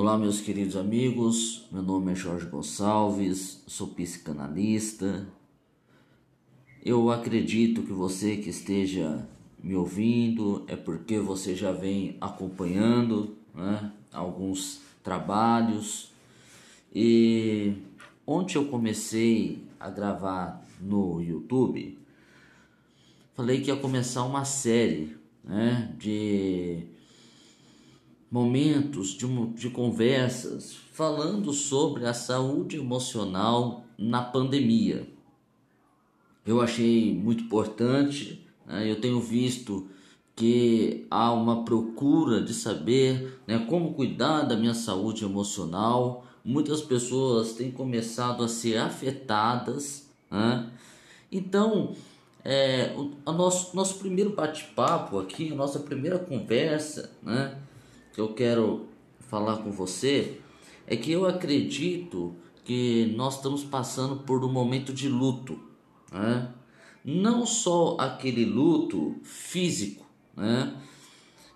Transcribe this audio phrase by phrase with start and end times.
[0.00, 1.66] Olá, meus queridos amigos.
[1.72, 5.26] Meu nome é Jorge Gonçalves, sou psicanalista.
[6.84, 9.26] Eu acredito que você que esteja
[9.60, 16.12] me ouvindo é porque você já vem acompanhando né, alguns trabalhos.
[16.94, 17.72] E
[18.24, 21.98] ontem eu comecei a gravar no YouTube,
[23.34, 26.86] falei que ia começar uma série né, de
[28.30, 35.08] momentos de, de conversas falando sobre a saúde emocional na pandemia.
[36.44, 38.90] Eu achei muito importante, né?
[38.90, 39.88] eu tenho visto
[40.34, 46.24] que há uma procura de saber né, como cuidar da minha saúde emocional.
[46.44, 50.08] Muitas pessoas têm começado a ser afetadas.
[50.30, 50.70] Né?
[51.30, 51.94] Então,
[52.44, 57.58] é, o nosso, nosso primeiro bate-papo aqui, a nossa primeira conversa, né?
[58.18, 58.88] Que eu quero
[59.20, 60.40] falar com você
[60.88, 65.56] é que eu acredito que nós estamos passando por um momento de luto,
[66.10, 66.52] né?
[67.04, 70.04] não só aquele luto físico,
[70.36, 70.74] né?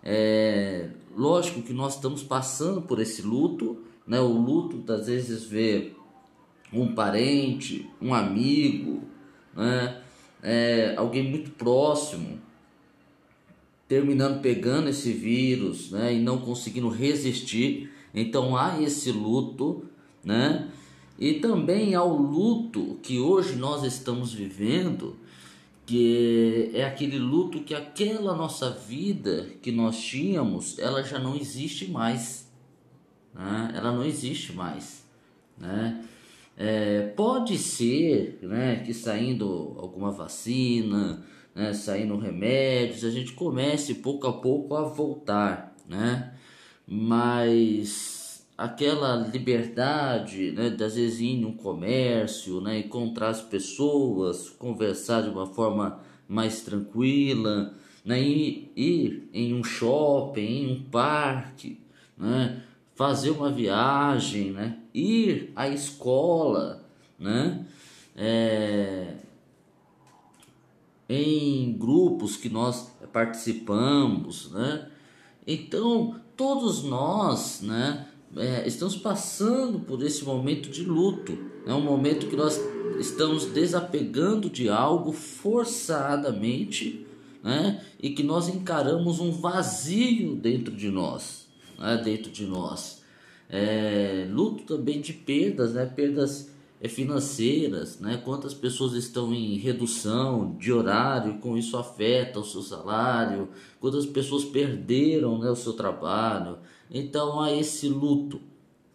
[0.05, 4.21] É, lógico que nós estamos passando por esse luto, né?
[4.21, 5.95] O luto às vezes vê
[6.73, 9.03] um parente, um amigo,
[9.53, 10.01] né?
[10.41, 12.41] É, alguém muito próximo
[13.93, 17.93] terminando pegando esse vírus, né, e não conseguindo resistir.
[18.15, 19.85] Então há esse luto,
[20.25, 20.71] né?
[21.19, 25.15] E também há o luto que hoje nós estamos vivendo,
[25.85, 31.91] que é aquele luto que aquela nossa vida que nós tínhamos, ela já não existe
[31.91, 32.51] mais,
[33.35, 33.75] né?
[33.75, 35.05] Ela não existe mais,
[35.59, 36.03] né?
[36.57, 41.23] É, pode ser, né, que saindo alguma vacina,
[41.55, 46.33] né, saindo remédios, a gente comece pouco a pouco a voltar, né?
[46.87, 48.23] Mas
[48.57, 55.47] aquela liberdade, né, das vezes ir um comércio, né, encontrar as pessoas, conversar de uma
[55.47, 57.75] forma mais tranquila,
[58.05, 61.81] né, ir, ir em um shopping, em um parque,
[62.17, 62.63] né,
[62.95, 66.85] fazer uma viagem, né, ir à escola,
[67.19, 67.65] né,
[68.17, 69.15] é,
[71.09, 74.89] em grupos que nós participamos, né?
[75.47, 81.33] Então, todos nós, né, é, estamos passando por esse momento de luto,
[81.65, 81.75] é né?
[81.75, 82.61] um momento que nós
[82.99, 87.07] estamos desapegando de algo forçadamente,
[87.43, 91.49] né, e que nós encaramos um vazio dentro de nós,
[91.79, 93.03] né, dentro de nós.
[93.51, 96.52] É, luto também de perdas, né, perdas
[96.89, 98.21] financeiras, né?
[98.25, 103.49] quantas pessoas estão em redução de horário, com isso afeta o seu salário,
[103.79, 106.59] quantas pessoas perderam né, o seu trabalho.
[106.91, 108.41] Então há esse luto.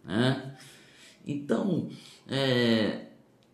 [0.04, 0.54] Né?
[1.26, 1.88] Então,
[2.28, 3.06] é,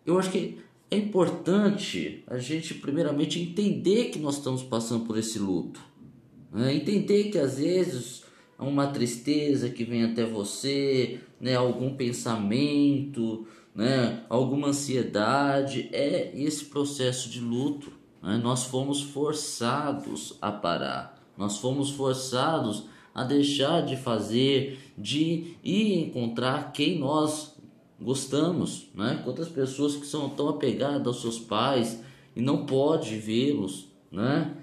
[0.05, 0.57] eu acho que
[0.91, 5.79] é importante a gente, primeiramente, entender que nós estamos passando por esse luto.
[6.51, 6.75] Né?
[6.75, 8.23] Entender que às vezes
[8.59, 11.55] uma tristeza que vem até você, né?
[11.55, 13.45] algum pensamento
[13.75, 17.91] né, alguma ansiedade, é esse processo de luto.
[18.23, 18.39] Né?
[18.41, 26.71] Nós fomos forçados a parar, nós fomos forçados a deixar de fazer, de ir encontrar
[26.71, 27.55] quem nós
[27.99, 29.21] gostamos, né?
[29.23, 32.01] Quantas pessoas que são tão apegadas aos seus pais
[32.35, 34.53] e não pode vê-los, né?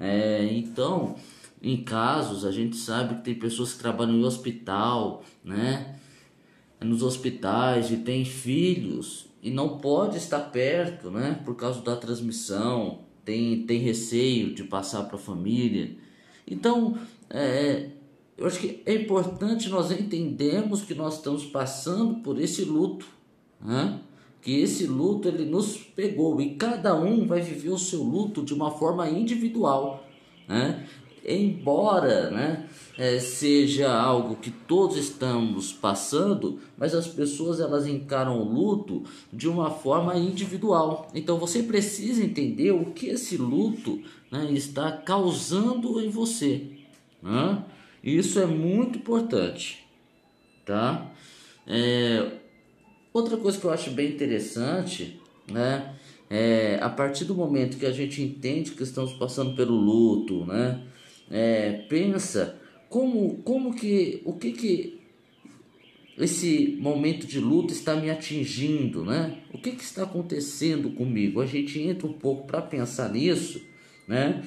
[0.00, 1.16] É, então,
[1.60, 5.97] em casos a gente sabe que tem pessoas que trabalham em hospital, né?
[6.80, 11.40] Nos hospitais e tem filhos e não pode estar perto, né?
[11.44, 15.96] Por causa da transmissão, tem, tem receio de passar para a família.
[16.46, 16.96] Então,
[17.30, 17.90] é,
[18.38, 23.04] eu acho que é importante nós entendermos que nós estamos passando por esse luto,
[23.60, 24.00] né?
[24.40, 28.54] que esse luto ele nos pegou e cada um vai viver o seu luto de
[28.54, 30.06] uma forma individual,
[30.46, 30.86] né?
[31.26, 32.67] embora né,
[32.98, 39.48] é, seja algo que todos estamos passando, mas as pessoas elas encaram o luto de
[39.48, 41.08] uma forma individual.
[41.14, 44.02] Então você precisa entender o que esse luto
[44.32, 46.66] né, está causando em você.
[47.22, 47.64] Né?
[48.02, 49.86] Isso é muito importante,
[50.66, 51.08] tá?
[51.68, 52.32] É,
[53.12, 55.94] outra coisa que eu acho bem interessante, né?
[56.30, 60.82] É, a partir do momento que a gente entende que estamos passando pelo luto, né?
[61.30, 62.57] é, pensa
[62.88, 64.98] como, como que, o que que
[66.18, 69.38] esse momento de luta está me atingindo, né?
[69.54, 71.40] O que que está acontecendo comigo?
[71.40, 73.62] A gente entra um pouco para pensar nisso,
[74.06, 74.42] né?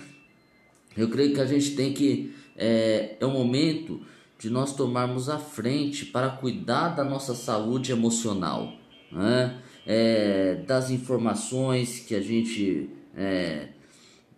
[0.98, 4.02] Eu creio que a gente tem que é, é um momento
[4.38, 8.74] de nós tomarmos a frente para cuidar da nossa saúde emocional,
[9.12, 9.62] né?
[9.86, 13.70] É, das informações que a gente é,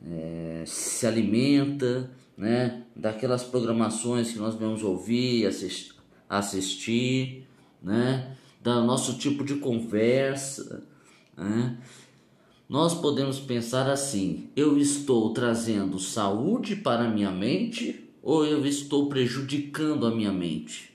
[0.05, 2.83] é, se alimenta, né?
[2.95, 5.93] daquelas programações que nós vamos ouvir, assistir,
[6.29, 7.47] assistir
[7.81, 8.35] né?
[8.61, 10.83] do nosso tipo de conversa.
[11.37, 11.77] Né?
[12.67, 19.09] Nós podemos pensar assim: eu estou trazendo saúde para a minha mente ou eu estou
[19.09, 20.91] prejudicando a minha mente?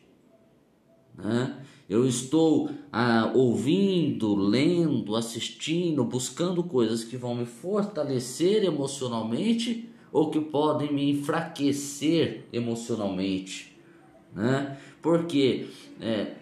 [1.17, 1.56] Né?
[1.88, 10.40] Eu estou ah, ouvindo, lendo, assistindo, buscando coisas que vão me fortalecer emocionalmente ou que
[10.40, 13.76] podem me enfraquecer emocionalmente,
[14.34, 14.76] né?
[15.02, 15.66] Porque
[16.00, 16.32] é,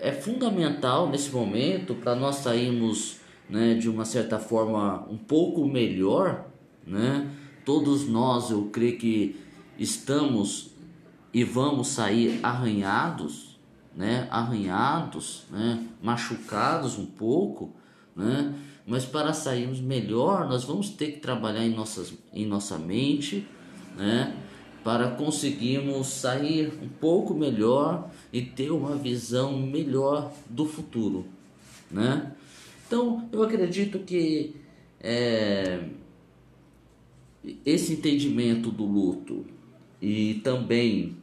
[0.00, 6.46] é fundamental nesse momento para nós sairmos né, de uma certa forma um pouco melhor,
[6.86, 7.30] né?
[7.64, 9.36] Todos nós, eu creio que
[9.78, 10.72] estamos
[11.32, 13.58] e vamos sair arranhados,
[13.94, 14.26] né?
[14.30, 15.86] Arranhados, né?
[16.02, 17.70] Machucados um pouco,
[18.16, 18.54] né?
[18.86, 23.46] Mas para sairmos melhor, nós vamos ter que trabalhar em, nossas, em nossa mente,
[23.96, 24.36] né?
[24.82, 31.26] Para conseguirmos sair um pouco melhor e ter uma visão melhor do futuro,
[31.90, 32.32] né?
[32.86, 34.56] Então, eu acredito que
[35.00, 35.84] é,
[37.64, 39.46] esse entendimento do luto
[40.00, 41.16] e também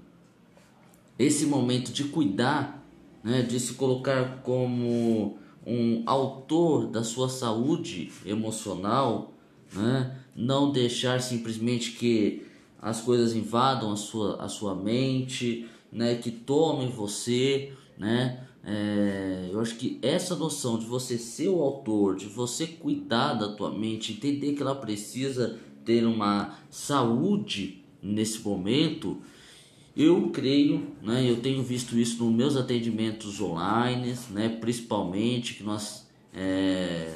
[1.17, 2.85] esse momento de cuidar,
[3.23, 5.37] né, de se colocar como
[5.69, 9.33] um autor da sua saúde emocional,
[9.71, 10.17] né?
[10.35, 12.43] não deixar simplesmente que
[12.81, 16.15] as coisas invadam a sua, a sua mente, né?
[16.15, 18.45] que tomem você, né?
[18.61, 23.53] É, eu acho que essa noção de você ser o autor, de você cuidar da
[23.53, 29.17] tua mente, entender que ela precisa ter uma saúde nesse momento,
[29.95, 36.07] eu creio, né, eu tenho visto isso nos meus atendimentos online, né, principalmente que nós
[36.33, 37.15] é,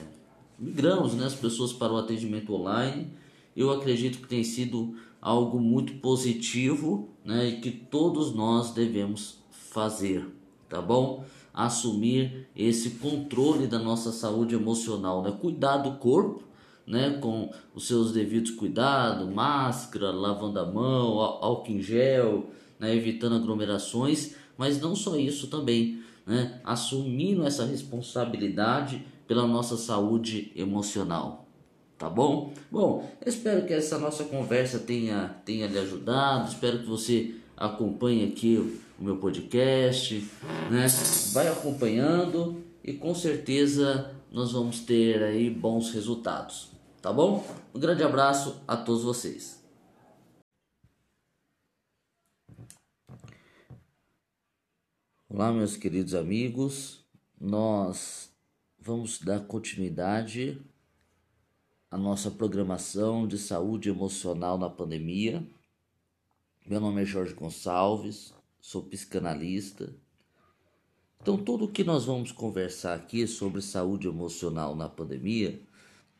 [0.57, 3.07] migramos né, as pessoas para o atendimento online.
[3.55, 10.25] Eu acredito que tem sido algo muito positivo né, e que todos nós devemos fazer,
[10.67, 11.23] tá bom?
[11.53, 15.31] Assumir esse controle da nossa saúde emocional, né?
[15.39, 16.43] cuidar do corpo,
[16.85, 22.49] né, com os seus devidos cuidados, máscara, lavando a mão, álcool em gel,
[22.83, 30.51] né, evitando aglomerações, mas não só isso também, né, assumindo essa responsabilidade pela nossa saúde
[30.53, 31.47] emocional.
[31.97, 32.53] Tá bom?
[32.69, 36.49] Bom, espero que essa nossa conversa tenha, tenha lhe ajudado.
[36.49, 38.57] Espero que você acompanhe aqui
[38.99, 40.29] o meu podcast,
[40.69, 40.85] né?
[41.31, 46.71] Vai acompanhando e com certeza nós vamos ter aí bons resultados.
[47.01, 47.45] Tá bom?
[47.73, 49.62] Um grande abraço a todos vocês.
[55.35, 57.03] Olá, meus queridos amigos.
[57.41, 58.31] Nós
[58.77, 60.61] vamos dar continuidade
[61.89, 65.43] à nossa programação de saúde emocional na pandemia.
[66.67, 68.31] Meu nome é Jorge Gonçalves,
[68.61, 69.91] sou psicanalista.
[71.19, 75.59] Então, tudo o que nós vamos conversar aqui sobre saúde emocional na pandemia,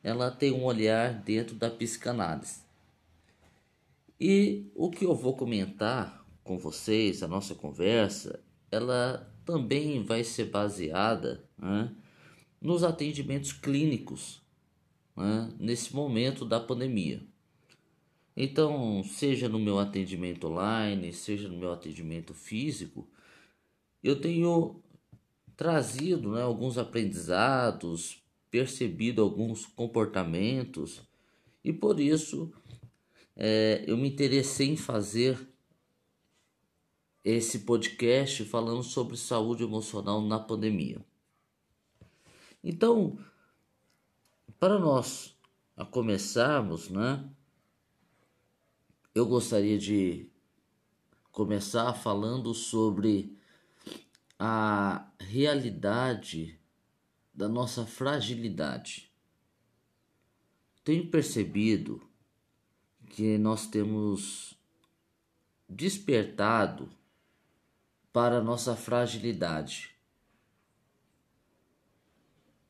[0.02, 2.62] ela tem um olhar dentro da psicanálise.
[4.20, 8.42] E o que eu vou comentar com vocês, a nossa conversa,
[8.74, 11.94] ela também vai ser baseada né,
[12.62, 14.42] nos atendimentos clínicos
[15.16, 17.22] né, nesse momento da pandemia.
[18.36, 23.08] Então, seja no meu atendimento online, seja no meu atendimento físico,
[24.04, 24.82] eu tenho
[25.56, 31.02] trazido né, alguns aprendizados, percebido alguns comportamentos
[31.64, 32.52] e por isso
[33.36, 35.53] é, eu me interessei em fazer
[37.24, 41.04] esse podcast falando sobre saúde emocional na pandemia.
[42.64, 43.18] Então,
[44.60, 45.36] para nós
[45.76, 47.30] a começarmos, né?
[49.16, 50.30] Eu gostaria de
[51.32, 53.38] começar falando sobre
[54.38, 56.60] a realidade
[57.34, 59.12] da nossa fragilidade.
[60.84, 62.02] Tenho percebido
[63.08, 64.58] que nós temos
[65.70, 66.92] despertado
[68.14, 69.90] para nossa fragilidade.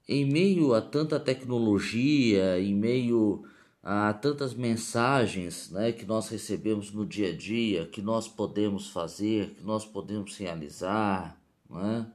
[0.07, 3.43] Em meio a tanta tecnologia, em meio
[3.83, 9.51] a tantas mensagens né, que nós recebemos no dia a dia, que nós podemos fazer,
[9.55, 11.38] que nós podemos realizar,
[11.69, 12.07] né,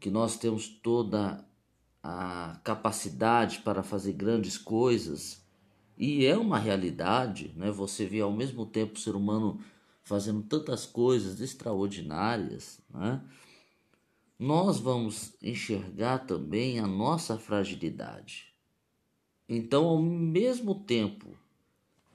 [0.00, 1.44] que nós temos toda
[2.02, 5.44] a capacidade para fazer grandes coisas,
[5.98, 7.70] e é uma realidade, né?
[7.70, 9.58] Você vê ao mesmo tempo o ser humano
[10.06, 13.20] fazendo tantas coisas extraordinárias, né?
[14.38, 18.54] nós vamos enxergar também a nossa fragilidade.
[19.48, 21.36] Então, ao mesmo tempo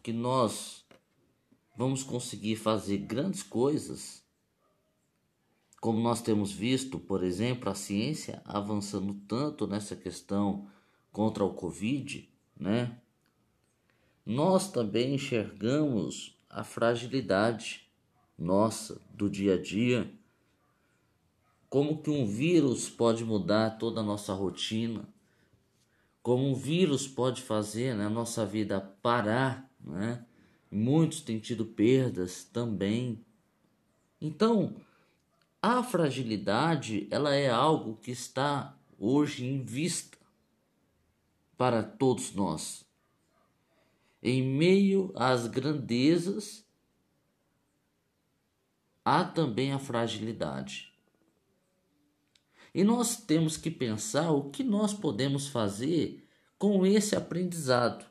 [0.01, 0.85] que nós
[1.75, 4.23] vamos conseguir fazer grandes coisas,
[5.81, 10.65] como nós temos visto, por exemplo, a ciência avançando tanto nessa questão
[11.11, 13.01] contra o Covid, né?
[14.25, 17.89] Nós também enxergamos a fragilidade
[18.37, 20.11] nossa do dia a dia,
[21.69, 25.07] como que um vírus pode mudar toda a nossa rotina,
[26.21, 30.25] como um vírus pode fazer né, a nossa vida parar, né?
[30.69, 33.25] Muitos têm tido perdas também.
[34.19, 34.75] Então,
[35.61, 40.17] a fragilidade, ela é algo que está hoje em vista
[41.57, 42.85] para todos nós.
[44.21, 46.65] Em meio às grandezas,
[49.03, 50.93] há também a fragilidade.
[52.73, 56.25] E nós temos que pensar o que nós podemos fazer
[56.57, 58.05] com esse aprendizado.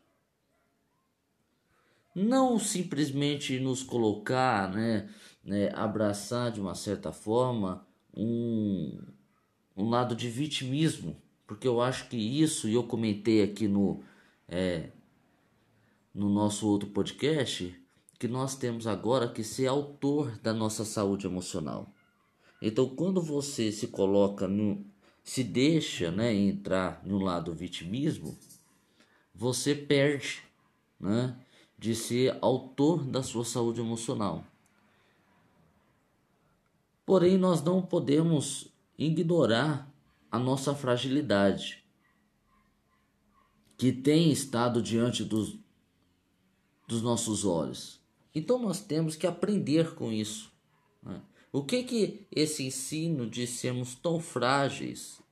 [2.15, 5.09] Não simplesmente nos colocar, né,
[5.43, 9.01] né, abraçar de uma certa forma um,
[9.77, 14.03] um lado de vitimismo, porque eu acho que isso, e eu comentei aqui no,
[14.49, 14.91] é,
[16.15, 17.75] no nosso outro podcast,
[18.19, 21.93] que nós temos agora que ser autor da nossa saúde emocional.
[22.61, 24.85] Então, quando você se coloca no,
[25.25, 28.37] se deixa, né, entrar no lado vitimismo,
[29.35, 30.43] você perde,
[30.99, 31.37] né,
[31.79, 34.45] de ser autor da sua saúde emocional.
[37.07, 39.91] Porém, nós não podemos ignorar
[40.31, 41.83] a nossa fragilidade,
[43.79, 45.59] que tem estado diante dos,
[46.91, 48.01] dos nossos olhos.
[48.35, 50.53] Então, nós temos que aprender com isso.
[51.01, 51.23] Né?
[51.53, 55.23] O que que esse ensino de sermos tão frágeis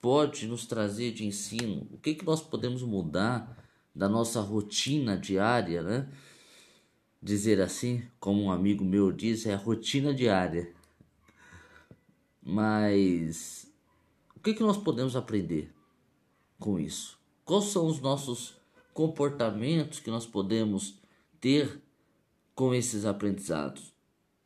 [0.00, 1.86] pode nos trazer de ensino?
[1.92, 3.56] O que que nós podemos mudar
[3.94, 6.08] da nossa rotina diária, né?
[7.22, 10.72] Dizer assim, como um amigo meu diz, é a rotina diária.
[12.42, 13.72] Mas
[14.34, 15.72] o que que nós podemos aprender
[16.58, 17.18] com isso?
[17.44, 18.57] Quais são os nossos
[18.98, 20.98] comportamentos que nós podemos
[21.40, 21.80] ter
[22.54, 23.96] com esses aprendizados?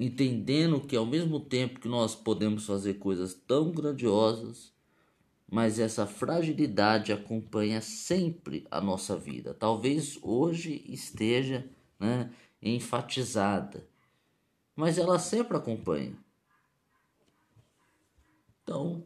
[0.05, 4.73] entendendo que ao mesmo tempo que nós podemos fazer coisas tão grandiosas,
[5.49, 9.55] mas essa fragilidade acompanha sempre a nossa vida.
[9.55, 11.69] Talvez hoje esteja
[12.01, 13.87] né, enfatizada,
[14.75, 16.17] mas ela sempre acompanha.
[18.63, 19.05] Então,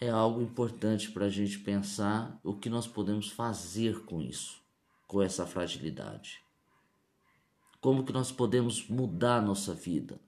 [0.00, 4.61] é algo importante para a gente pensar o que nós podemos fazer com isso,
[5.12, 6.42] com essa fragilidade.
[7.82, 10.18] Como que nós podemos mudar a nossa vida?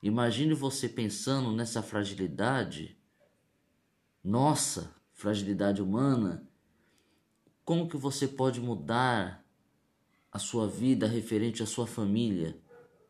[0.00, 2.96] Imagine você pensando nessa fragilidade,
[4.22, 6.48] nossa fragilidade humana,
[7.64, 9.44] como que você pode mudar
[10.30, 12.56] a sua vida referente à sua família,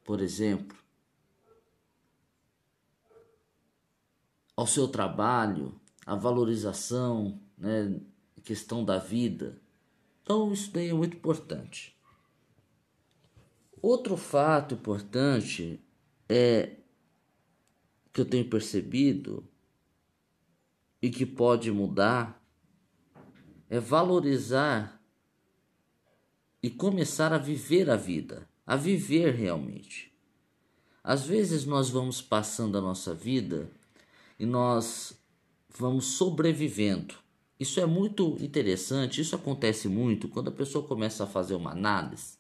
[0.02, 0.78] por exemplo,
[4.56, 8.00] ao seu trabalho, a valorização, né,
[8.42, 9.60] questão da vida.
[10.26, 11.97] Então isso daí é muito importante.
[13.80, 15.80] Outro fato importante
[16.28, 16.78] é
[18.12, 19.49] que eu tenho percebido
[21.00, 22.45] e que pode mudar
[23.71, 25.00] é valorizar
[26.61, 30.12] e começar a viver a vida, a viver realmente.
[31.04, 33.71] Às vezes nós vamos passando a nossa vida
[34.40, 35.16] e nós
[35.68, 37.25] vamos sobrevivendo.
[37.58, 42.36] Isso é muito interessante, isso acontece muito quando a pessoa começa a fazer uma análise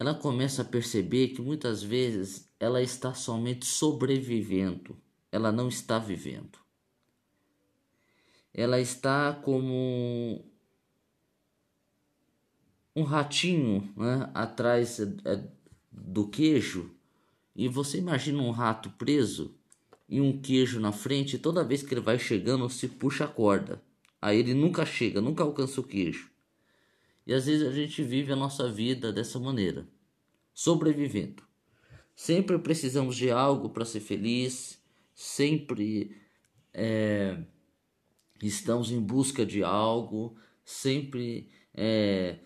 [0.00, 4.96] ela começa a perceber que muitas vezes ela está somente sobrevivendo,
[5.30, 6.58] ela não está vivendo.
[8.52, 10.42] Ela está como
[12.96, 15.46] um ratinho né, atrás é,
[15.92, 16.96] do queijo,
[17.54, 19.54] e você imagina um rato preso
[20.10, 23.80] e um queijo na frente, toda vez que ele vai chegando, se puxa a corda.
[24.20, 26.28] Aí ele nunca chega, nunca alcança o queijo.
[27.24, 29.86] E às vezes a gente vive a nossa vida dessa maneira,
[30.52, 31.44] sobrevivendo.
[32.16, 34.82] Sempre precisamos de algo para ser feliz,
[35.14, 36.16] sempre
[36.74, 37.38] é,
[38.42, 42.40] estamos em busca de algo, sempre é,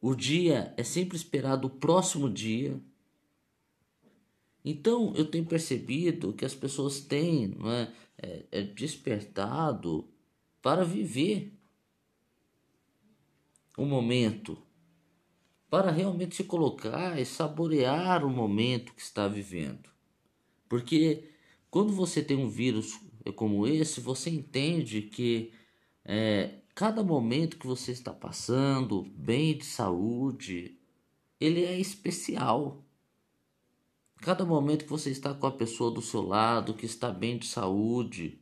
[0.00, 2.80] o dia é sempre esperado o próximo dia.
[4.68, 10.08] Então eu tenho percebido que as pessoas têm não é, é, é despertado
[10.60, 11.52] para viver
[13.78, 14.58] o momento,
[15.70, 19.88] para realmente se colocar e saborear o momento que está vivendo.
[20.68, 21.30] Porque
[21.70, 22.98] quando você tem um vírus
[23.36, 25.52] como esse, você entende que
[26.04, 30.76] é, cada momento que você está passando, bem de saúde,
[31.40, 32.85] ele é especial.
[34.18, 37.46] Cada momento que você está com a pessoa do seu lado, que está bem de
[37.46, 38.40] saúde,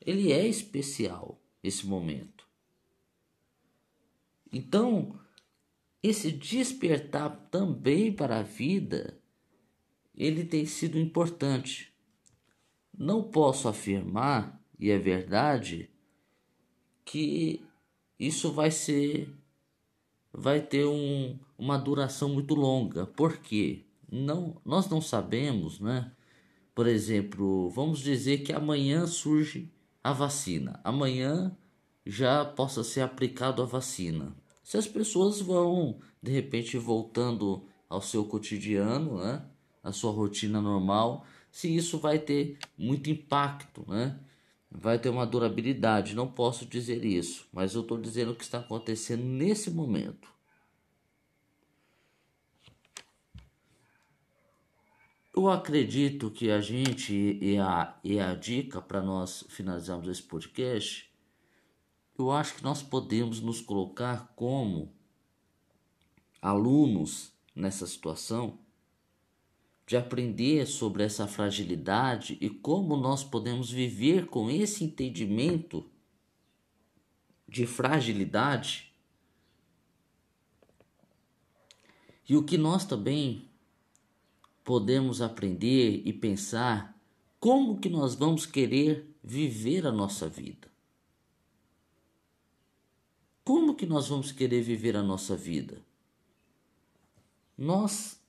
[0.00, 2.46] ele é especial esse momento.
[4.52, 5.18] Então,
[6.02, 9.18] esse despertar também para a vida,
[10.14, 11.92] ele tem sido importante.
[12.96, 15.88] Não posso afirmar, e é verdade,
[17.04, 17.64] que
[18.18, 19.32] isso vai ser
[20.32, 23.06] vai ter um, uma duração muito longa.
[23.06, 23.84] Por quê?
[24.14, 26.12] Não, nós não sabemos, né?
[26.74, 29.72] Por exemplo, vamos dizer que amanhã surge
[30.04, 30.78] a vacina.
[30.84, 31.56] Amanhã
[32.04, 34.36] já possa ser aplicado a vacina.
[34.62, 39.46] Se as pessoas vão de repente voltando ao seu cotidiano, né,
[39.82, 44.20] a sua rotina normal, se isso vai ter muito impacto, né?
[44.70, 48.58] Vai ter uma durabilidade, não posso dizer isso, mas eu estou dizendo o que está
[48.58, 50.31] acontecendo nesse momento.
[55.34, 61.12] Eu acredito que a gente e a, e a dica para nós finalizarmos esse podcast
[62.18, 64.92] eu acho que nós podemos nos colocar como
[66.40, 68.58] alunos nessa situação,
[69.86, 75.90] de aprender sobre essa fragilidade e como nós podemos viver com esse entendimento
[77.48, 78.92] de fragilidade.
[82.28, 83.50] E o que nós também
[84.64, 86.96] podemos aprender e pensar
[87.40, 90.70] como que nós vamos querer viver a nossa vida.
[93.44, 95.82] Como que nós vamos querer viver a nossa vida?
[97.58, 98.20] Nós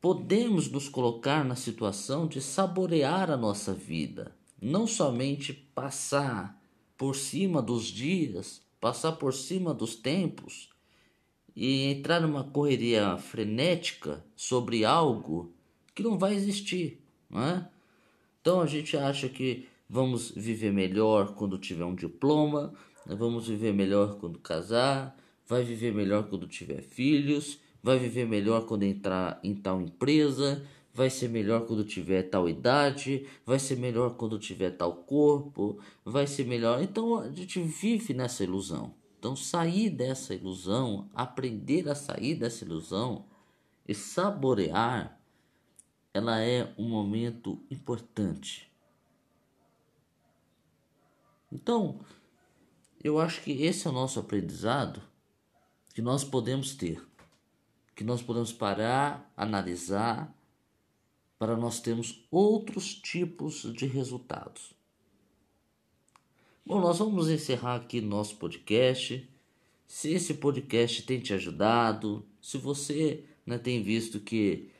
[0.00, 6.58] podemos nos colocar na situação de saborear a nossa vida, não somente passar
[6.96, 10.70] por cima dos dias, passar por cima dos tempos
[11.54, 15.52] e entrar numa correria frenética sobre algo
[15.94, 17.68] que não vai existir, não é?
[18.40, 22.72] Então a gente acha que vamos viver melhor quando tiver um diploma,
[23.06, 28.84] vamos viver melhor quando casar, vai viver melhor quando tiver filhos, vai viver melhor quando
[28.84, 34.38] entrar em tal empresa, vai ser melhor quando tiver tal idade, vai ser melhor quando
[34.38, 36.82] tiver tal corpo, vai ser melhor.
[36.82, 38.94] Então a gente vive nessa ilusão.
[39.20, 43.26] Então sair dessa ilusão, aprender a sair dessa ilusão
[43.86, 45.20] e saborear,
[46.14, 48.72] ela é um momento importante.
[51.52, 52.00] Então,
[53.04, 55.02] eu acho que esse é o nosso aprendizado
[55.92, 57.06] que nós podemos ter,
[57.94, 60.34] que nós podemos parar, analisar,
[61.38, 64.79] para nós termos outros tipos de resultados.
[66.64, 69.28] Bom, nós vamos encerrar aqui nosso podcast.
[69.86, 74.70] Se esse podcast tem te ajudado, se você né, tem visto que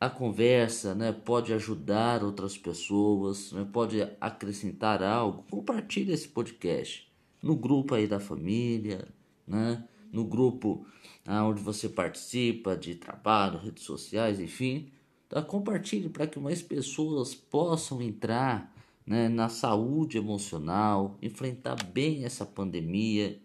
[0.00, 7.06] a conversa né, pode ajudar outras pessoas, né, pode acrescentar algo, compartilhe esse podcast
[7.42, 9.06] no grupo aí da família,
[9.46, 9.84] né?
[10.12, 10.86] no grupo
[11.26, 14.90] ah, onde você participa de trabalho, redes sociais, enfim.
[15.28, 15.42] Tá?
[15.42, 18.74] Compartilhe para que mais pessoas possam entrar
[19.06, 23.40] né, na saúde emocional, enfrentar bem essa pandemia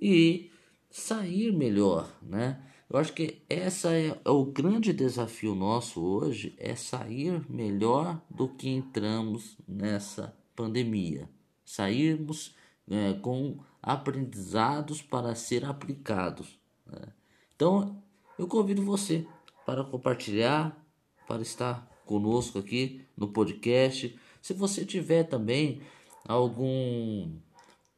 [0.00, 0.50] e
[0.90, 2.62] sair melhor, né?
[2.88, 8.46] Eu acho que essa é, é o grande desafio nosso hoje, é sair melhor do
[8.46, 11.26] que entramos nessa pandemia.
[11.64, 12.54] Sairmos
[12.90, 16.58] é, com aprendizados para ser aplicados.
[16.86, 17.00] Né?
[17.56, 18.02] Então,
[18.38, 19.26] eu convido você
[19.64, 20.76] para compartilhar,
[21.26, 24.18] para estar conosco aqui no podcast.
[24.42, 25.80] Se você tiver também
[26.26, 27.30] algum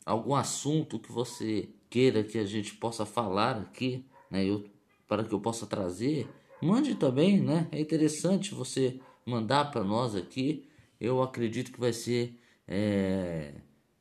[0.05, 4.65] algum assunto que você queira que a gente possa falar aqui, né, eu,
[5.09, 6.29] para que eu possa trazer,
[6.61, 7.69] mande também, né?
[7.73, 10.69] É interessante você mandar para nós aqui.
[11.01, 13.55] Eu acredito que vai ser é,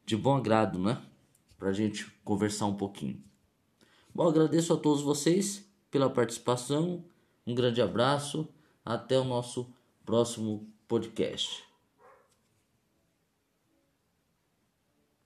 [0.06, 1.02] de bom agrado, né?
[1.58, 3.24] Para a gente conversar um pouquinho.
[4.14, 7.06] Bom, agradeço a todos vocês pela participação.
[7.48, 8.48] Um grande abraço.
[8.86, 9.74] Até o nosso
[10.06, 11.73] próximo podcast.